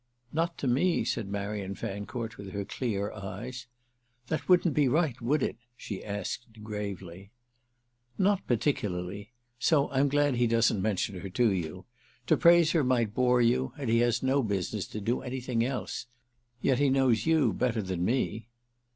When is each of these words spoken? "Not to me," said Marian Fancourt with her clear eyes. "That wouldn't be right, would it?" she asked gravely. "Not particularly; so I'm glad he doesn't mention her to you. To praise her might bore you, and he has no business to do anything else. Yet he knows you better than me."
"Not 0.33 0.57
to 0.57 0.67
me," 0.67 1.03
said 1.05 1.27
Marian 1.29 1.75
Fancourt 1.75 2.35
with 2.35 2.53
her 2.53 2.65
clear 2.65 3.11
eyes. 3.11 3.67
"That 4.29 4.49
wouldn't 4.49 4.73
be 4.73 4.87
right, 4.87 5.21
would 5.21 5.43
it?" 5.43 5.57
she 5.77 6.03
asked 6.03 6.63
gravely. 6.63 7.29
"Not 8.17 8.47
particularly; 8.47 9.31
so 9.59 9.91
I'm 9.91 10.09
glad 10.09 10.37
he 10.37 10.47
doesn't 10.47 10.81
mention 10.81 11.19
her 11.21 11.29
to 11.29 11.51
you. 11.51 11.85
To 12.25 12.35
praise 12.35 12.71
her 12.71 12.83
might 12.83 13.13
bore 13.13 13.43
you, 13.43 13.73
and 13.77 13.91
he 13.91 13.99
has 13.99 14.23
no 14.23 14.41
business 14.41 14.87
to 14.87 14.99
do 14.99 15.21
anything 15.21 15.63
else. 15.63 16.07
Yet 16.63 16.79
he 16.79 16.89
knows 16.89 17.27
you 17.27 17.53
better 17.53 17.83
than 17.83 18.03
me." 18.03 18.47